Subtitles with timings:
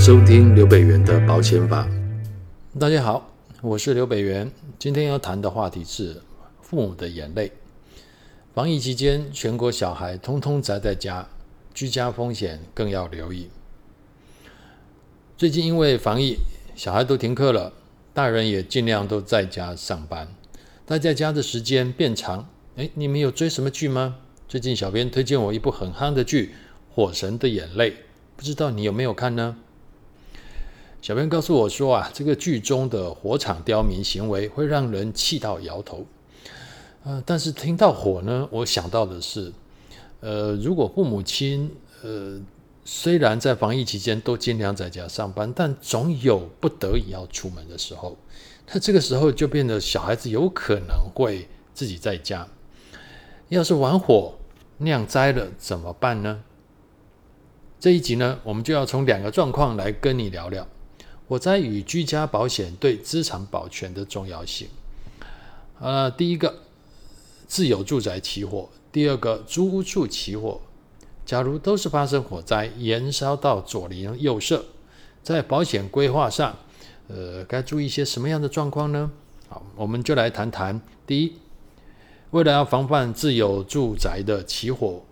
[0.00, 1.86] 收听刘北元的保险法。
[2.78, 3.30] 大家好，
[3.60, 4.50] 我是刘北元。
[4.78, 6.22] 今天要谈的话题是
[6.62, 7.52] 父母的眼泪。
[8.54, 11.28] 防疫期间，全国小孩通通宅在家，
[11.74, 13.50] 居家风险更要留意。
[15.36, 16.38] 最近因为防疫，
[16.74, 17.74] 小孩都停课了，
[18.14, 20.28] 大人也尽量都在家上班，
[20.86, 22.48] 待在家的时间变长。
[22.76, 24.16] 诶，你们有追什么剧吗？
[24.48, 26.54] 最近小编推荐我一部很夯的剧
[26.94, 27.90] 《火神的眼泪》，
[28.34, 29.58] 不知道你有没有看呢？
[31.02, 36.04] 小编告诉我说啊，这个剧中的火场刁民行为会让人气到摇头。
[37.04, 39.50] 呃，但是听到火呢，我想到的是，
[40.20, 42.38] 呃，如果父母亲呃
[42.84, 48.18] 虽然在防疫期间都尽量在家上班，但总有不得已要出门的时候，
[48.70, 52.46] 那这个时候就变得小孩子有可能会自己在家。
[53.48, 54.34] 要是玩火
[54.78, 56.42] 酿灾了怎么办呢？
[57.78, 60.68] 这一集呢，我们就要从两个状况来跟你聊聊。
[61.30, 64.66] 火灾与居家保险对资产保全的重要性。
[65.78, 66.62] 呃，第一个，
[67.46, 70.60] 自有住宅起火；第二个，租屋处起火。
[71.24, 74.64] 假如都是发生火灾，延烧到左邻右舍，
[75.22, 76.56] 在保险规划上，
[77.06, 79.12] 呃，该注意一些什么样的状况呢？
[79.48, 80.80] 好，我们就来谈谈。
[81.06, 81.34] 第一，
[82.32, 85.04] 为了要防范自有住宅的起火。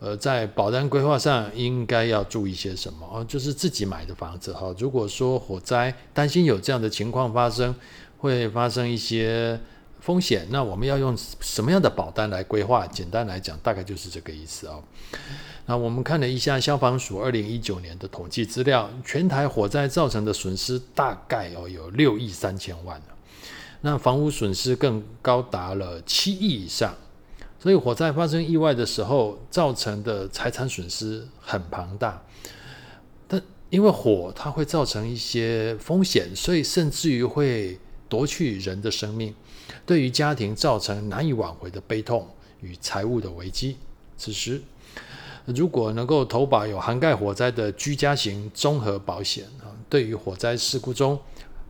[0.00, 3.04] 呃，在保单规划上应该要注意些什么？
[3.12, 7.74] 哦，就是自己买的房子哈，如果说火灾，担心有这样的情况发生，
[8.18, 9.58] 会发生一些
[10.00, 12.86] 风险，那我们要用什么样的保单来规划？
[12.86, 14.80] 简单来讲，大概就是这个意思哦。
[15.66, 23.02] 那我们看了一下消防署二零一九年的统计资料，全台火灾造成的损失大概哦有六亿三千万，
[23.80, 26.94] 那房屋损失更高达了七亿以上。
[27.60, 32.22] 所以火灾发生意外的时候，造成的财产损失很庞大。
[33.26, 37.76] 但因为火它会造成一些风险，所以甚至于会
[38.08, 39.34] 夺去人的生命，
[39.84, 42.28] 对于家庭造成难以挽回的悲痛
[42.60, 43.76] 与财务的危机。
[44.16, 44.62] 此时，
[45.46, 51.18] 如果能够投保有涵盖火灾的居家型综合保险啊，对于火灾事故中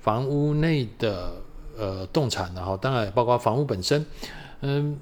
[0.00, 1.32] 房屋内的
[1.76, 4.06] 呃动产，然后当然包括房屋本身。
[4.62, 4.96] 嗯，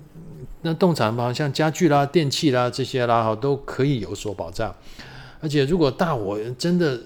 [0.63, 4.75] 那动产嘛，像家具啦、电器啦这些啦，哈，都可以有所保障。
[5.41, 6.99] 而且，如果大火真的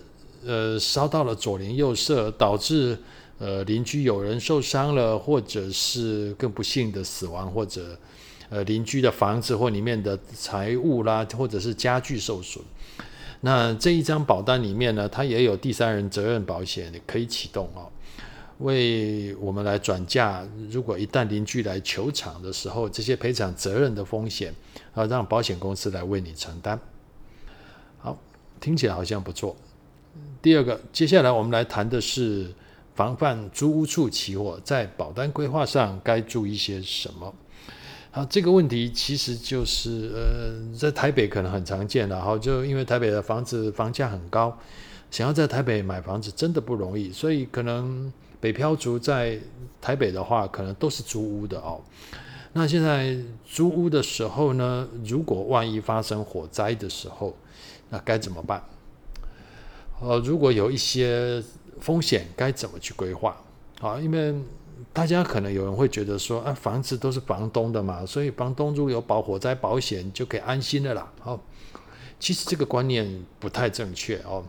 [0.45, 2.97] 呃烧到了左邻右舍，导致
[3.39, 7.99] 呃邻居有人受伤了，或者是更不幸的死亡，或者
[8.51, 12.63] 呃邻居的房子或里面的财物啦，或者是家具受损，
[13.41, 17.91] 那这一张保单里面呢，它也有第三人责任保险可以启动哦。
[18.59, 24.55] 为我们来转嫁，如果一旦邻居来求偿的时候，这些赔偿责任的风险，
[24.95, 26.79] 啊，让保险公司来为你承担。
[27.99, 28.17] 好，
[28.61, 29.57] 听起来好像不错。
[30.41, 32.55] 第二个，接下来我们来谈的是
[32.95, 37.35] 防范租屋处起火，在保单规划上该注意些什么？
[38.13, 44.57] 好，这个问题其实就是，呃，在台北可能很常见的，哈，就因为台北的房子房价很高，
[45.11, 48.13] 想要在台北买房子真的不容易，所以可能。
[48.45, 49.39] 北漂族在
[49.81, 51.81] 台北的话，可能都是租屋的哦。
[52.53, 57.35] 那现在租屋的时候呢，如果万一发生火灾的时候，
[57.89, 58.63] 那该怎么办？
[59.99, 61.43] 呃，如果有一些
[61.81, 63.35] 风险，该怎么去规划？
[63.81, 64.35] 啊，因为
[64.93, 71.11] 大家可能有人会觉得说，啊，房子都是房东的嘛，所以房东如果有保火灾保险，就可以安心的啦。
[71.19, 71.41] 好，
[72.21, 74.45] 其实这个观念不太正确哦。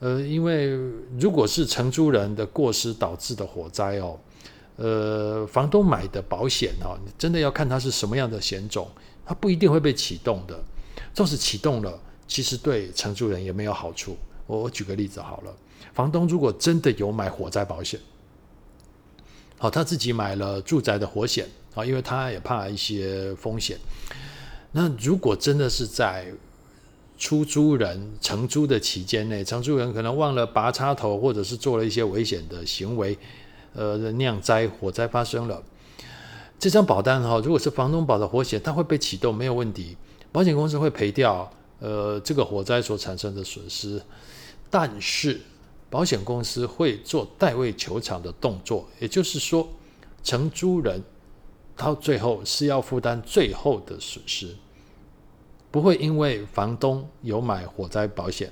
[0.00, 0.78] 呃，因为
[1.18, 4.18] 如果是承租人的过失导致的火灾哦，
[4.76, 8.88] 呃，房东买的保险哦，你真的要看它是什么样的险种，
[9.26, 10.58] 它不一定会被启动的。
[11.12, 14.16] 纵使启动了，其实对承租人也没有好处。
[14.46, 15.52] 我我举个例子好了，
[15.92, 17.98] 房东如果真的有买火灾保险，
[19.58, 23.76] 好，他自己买了住宅的火险啊，因为他也怕一些风险。
[24.70, 26.32] 那如果真的是在
[27.18, 33.18] 出租人承租的期间内，承租人可能忘了拔插头，或者是做了一些危险的行为，
[33.74, 35.60] 呃，酿灾火灾发生了。
[36.60, 39.96] 这张保单哈，如果是房东保的火险，它会被启动，没有问题，
[40.30, 41.50] 保险公司会赔掉
[41.80, 44.00] 呃这个火灾所产生的损失，
[44.70, 45.40] 但是
[45.90, 49.68] 保险公司会做代位求偿的动作，也就是说，
[50.22, 51.02] 承租人
[51.76, 54.54] 到最后是要负担最后的损失。
[55.70, 58.50] 不会因为房东有买火灾保险，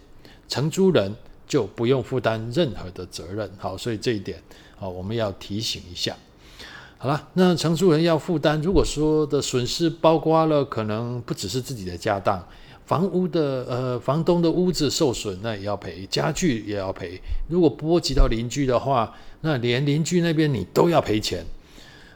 [0.49, 1.15] 承租人
[1.47, 3.51] 就不用负担任何的责任。
[3.59, 4.43] 好，所以这一点
[4.77, 6.17] 好，我们要提醒一下。
[6.99, 12.43] 好了，那承租人要负担，如果说的损失包括了可能不只是自己的家当，
[12.87, 17.21] 房屋的呃房东的屋子受损，那也要赔，家具也要赔。
[17.49, 21.45] 如果波及到邻居的话，那连邻居那边你都要赔钱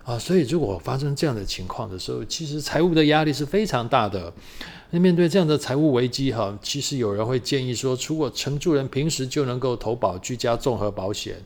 [0.04, 0.18] 啊。
[0.18, 4.32] 所以如果发生这样的情况的时候，其实财务的压力是非常大的。
[4.90, 11.36] 那面对这样的财务危机哈，其实有人会建议说，如果承租人平时就能够投保居家综合保险，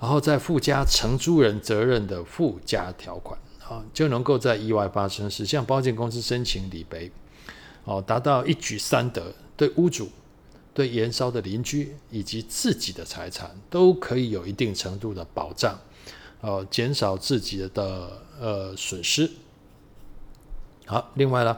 [0.00, 7.10] 然后再附加承租人责任的附加条款啊，就能够在意外发生时向保险公司申请理赔。
[7.84, 10.08] 哦，达到一举三得，对屋主、
[10.74, 15.78] 对延烧的邻居以及自己的财产都可以有一定程度的保障，
[16.40, 18.10] 呃，减少自己的
[18.40, 19.30] 呃损失。
[20.86, 21.56] 好，另外呢，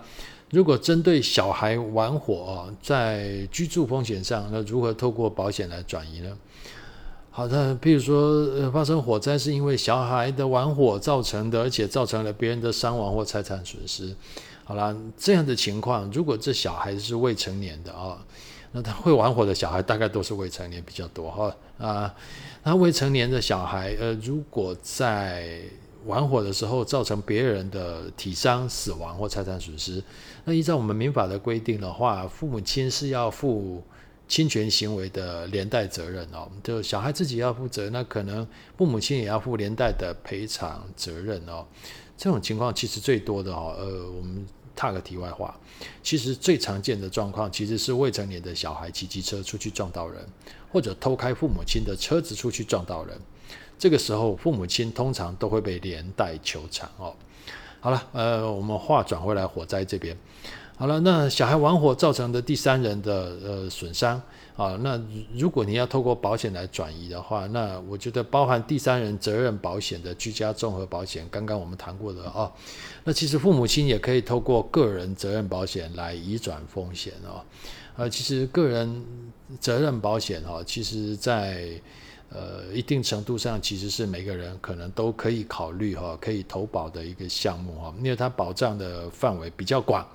[0.50, 6.36] 如果针对小孩玩火啊，在居住风险上，那如何透过保险来转移呢？
[7.30, 8.16] 好的，譬如说，
[8.56, 14.12] 呃，发生火灾是因为小孩的玩火造成的，而且造成了别人的伤亡或财产损失。
[14.64, 18.18] 好了，这样的情况，如果这小孩是未成年的啊，
[18.72, 22.14] 那他会玩火的小孩大概都是未成年比较多哈啊。
[22.62, 25.60] 那未成年的小孩，呃，如果在
[26.04, 30.02] 玩火的时候造成别人的体伤、死亡或财产损失，
[30.44, 33.82] 那依照我们民法的规定的话，父母亲是要负
[34.28, 36.48] 侵权行为的连带责任哦。
[36.62, 41.66] 就小孩自己要负责，那可能父母亲也要负连带的赔偿责任哦。
[42.16, 44.46] 这种情况其实最多的哦，呃，我们。
[44.78, 45.52] 踏个题外话，
[46.04, 50.24] 其实最常见的状况，其实是未成年的小孩骑机车出去撞到人，
[50.70, 53.18] 或者偷开父母亲的车子出去撞到人。
[53.76, 57.12] 这个时候，父母亲通常都会被连带求偿哦。
[57.80, 60.16] 好了，呃，我们话转回来，火灾这边。
[60.78, 64.22] 好了，那小孩玩火造成的第三人的呃损伤。
[64.56, 65.00] 啊，那
[65.36, 72.50] 如果你要透过保险来转移的话，那我觉得包含第三人责任保险的居家综合保险，刚刚我们谈过的啊，
[73.02, 77.42] 那其实父母亲也可以透过个人责任保险来移转风险哦。
[77.96, 79.04] 呃，其实个人
[79.60, 81.70] 责任保险哦，其实在
[82.30, 90.06] 呃一定程度上，其实是每个人可能都可以考虑哈，可以投保的一个项目哈，因为它保障的范围比较广。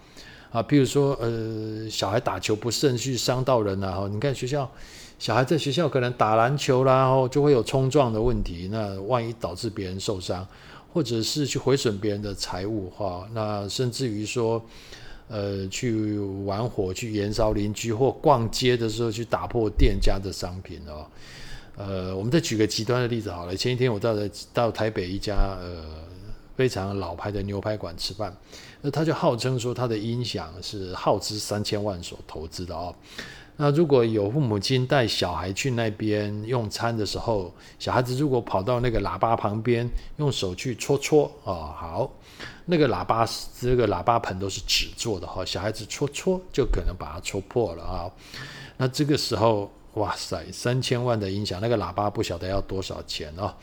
[0.54, 4.70] 啊，譬如说，呃，小孩打球不慎去伤到人了啊，你看学校，
[5.18, 10.48] 小孩在学校可能打篮球啦，然后就会有冲撞的问题，那万一导致别人受伤，
[10.94, 14.64] 或者是去毁损别人的财物哈，那甚至于说，
[15.28, 21.04] 呃，去玩火去燃烧邻居，或逛街的时候去打破店家的商品哦，
[21.78, 26.04] 呃，我们再举个极端的例子好了，前一天我到了到台北一家呃。
[26.56, 28.36] 非常老牌的牛排馆吃饭，
[28.82, 32.94] 那他就号称说他的音响是耗资三千万所投资的哦。
[33.56, 42.12] 那如果有父母亲带小孩去那边用餐的时候，小孩子如果跑到那个喇叭旁边，用手去戳戳哦，好，
[42.66, 43.28] 那个喇叭
[43.60, 48.10] 这个喇叭盆都是纸做的哈，小孩子戳戳就可能把它戳破了啊。
[48.78, 53.54] 那这个时候，哇塞，三千万的音响，那个喇叭不晓得要多少钱哦。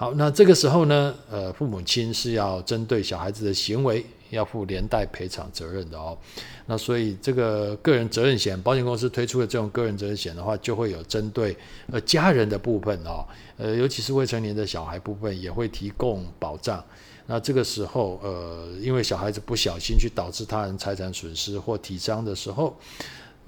[0.00, 6.16] 好，那这个时候呢，呃，父母亲是要针对小孩子的行为要负连带赔偿责任的哦。
[6.64, 11.54] 那所以这个个人责任险，保险公司推出的这种个人责任险的话，就会有针对
[11.92, 13.22] 呃家人的部分哦，
[13.58, 16.82] 呃，尤其是未成年的小孩部分也会提供保障。
[17.26, 22.74] 那这个时候，呃，因为小孩子不小心去导致他人财产损失或体伤的时候，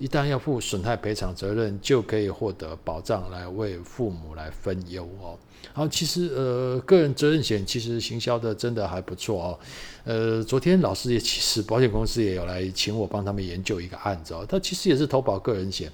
[0.03, 5.39] 一旦要负损害赔偿责任，就可以获得保障来为父母来分忧哦。
[5.73, 9.59] 好，其实呃，个人责任险其实行销的真的还不错哦。
[10.03, 14.45] 呃，昨天老师也其实保险公司也有来请我帮他们研究一个案子哦。
[14.49, 15.89] 他其实也是投保个人险，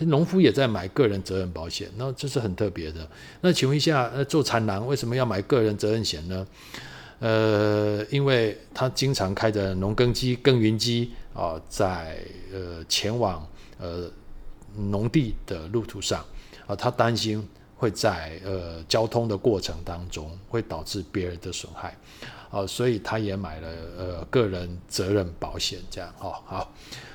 [0.00, 3.08] 农夫也在买个人责任保险，那这是很特别的。
[3.40, 6.46] 那请问一下，呃，做产郎为什么要买个人责任险呢？
[7.20, 12.18] 呃，因为他经常开着农耕机、耕耘机啊，在
[12.52, 13.46] 呃前往
[13.78, 14.10] 呃
[14.76, 16.24] 农地的路途上
[16.66, 17.46] 啊，他担心。
[17.76, 21.94] 会在呃交通的过程当中会导致别人的损害，
[22.48, 23.68] 啊，所以他也买了
[23.98, 26.72] 呃个人责任保险，这样哈好。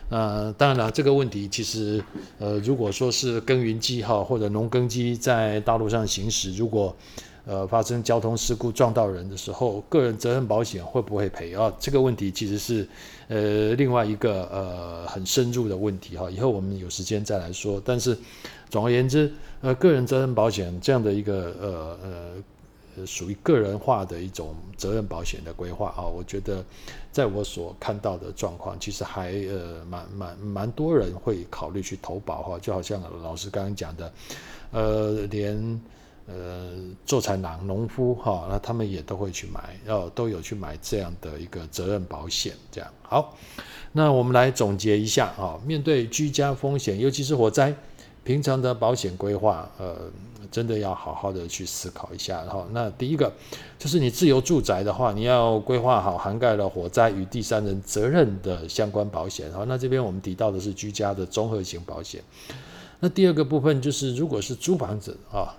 [0.10, 2.04] 呃当然了，这个问题其实
[2.38, 6.96] 呃如果说是耕耘机哈或者农耕机在道路上行驶，如果
[7.50, 11.74] 呃发生交通事故撞到人的时候，个人责任保险会不会赔啊？
[11.80, 12.88] 这个问题其实是
[13.28, 17.82] 呃另外一个呃很深入的问题哈，以后我们有时间再来说。
[17.84, 18.16] 但是
[18.70, 19.32] 总而言之。
[19.62, 21.98] 呃，个人责任保险这样的一个呃
[22.96, 26.64] 呃，属于个人化的一种责任保险的规划啊，我觉得
[27.12, 34.14] 在我所看到的状况，其实还呃蛮蛮蛮多人会考虑去投保哈，就好像老师刚刚讲的，
[34.72, 35.82] 呃，连
[36.30, 36.72] 呃
[37.06, 42.54] 做产郎、农夫哈，那他们也都会去买，要都有去买这样的一个责任保险。
[42.72, 43.36] 这样好，
[43.94, 47.76] 那我们来总结一下啊，面对居家风险，尤其是火灾。
[48.22, 49.98] 平常的保险规划，呃，
[50.52, 52.42] 真的要好好的去思考一下。
[52.42, 53.32] 哈，那第一个
[53.80, 59.52] 就是你自由住宅的话，你要规划好涵盖了火灾与第三人责任的相关保险。
[59.52, 62.22] 好，那这边我们提到的是居家的综合型保险。
[63.00, 65.56] 那第二个部分就是，如果是租房子啊。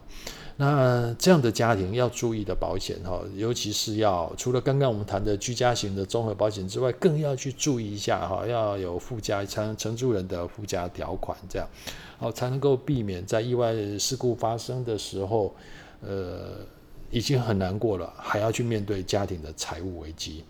[0.61, 11.67] 那这样的家庭要注意的保险哈，尤其是要除了刚刚我们谈的居家型的综合保险之外，更要去注意一下哈，要有附加承承租人的附加条款，这样
[12.19, 15.55] 好才能够避免在意外事故发生的时候，
[16.03, 16.59] 呃，
[17.11, 20.45] 已经很难过了，还要去面对家庭的财务危机。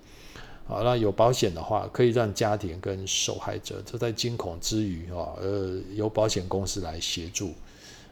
[0.67, 7.55] 好，那有保险的话，可以让家庭跟受害者就在惊恐之余啊，呃，由保险公司来协助。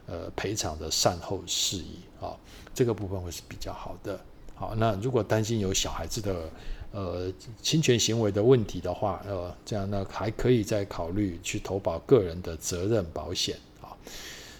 [0.09, 2.35] 呃，赔偿的善后事宜啊，
[2.73, 4.19] 这个部分会是比较好的。
[4.55, 6.49] 好，那如果担心有小孩子的
[6.91, 13.93] 呃侵权行为的问题的话，呃，这样呢还可以再考虑去投保个人的责任保险啊，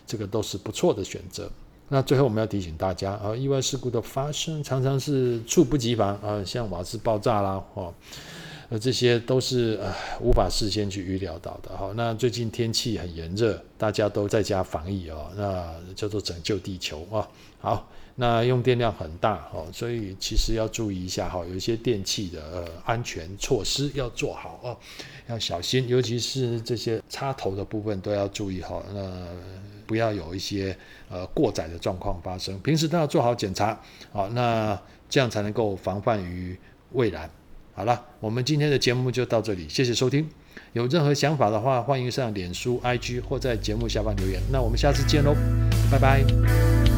[0.06, 1.50] 这个都是不错的选择。
[1.88, 7.92] 那最后我们要提醒大家啊，意外事故的发生常常是猝不及防啊，像瓦斯爆炸啦，哦。
[8.70, 11.76] 呃，这些都是呃无法事先去预料到的。
[11.76, 17.28] 好，那最近天气很炎热，大家都在家防疫哦，那叫做拯救地球啊。
[17.60, 24.78] 好，那用电量很大哦，所以其实要注意一下哈，有一些电器的呃安全措施要做好哦，
[25.28, 29.28] 要小心，尤其是这些插头的部分都要注意好，那
[29.88, 30.78] 不要有一些
[31.10, 32.60] 呃过载的状况发生。
[32.60, 36.56] 平时都要做好检查，好，那这样才能够防范于
[36.92, 37.28] 未然。
[37.80, 40.28] 好了，我们今天的节目就到这里，谢谢收听。
[40.74, 44.42] 有任何想法的话，欢迎上脸书、IG 或在节目下方留言。
[44.52, 45.34] 那我们下次见喽，
[45.90, 46.89] 拜拜。